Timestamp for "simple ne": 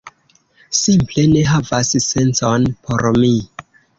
0.77-1.43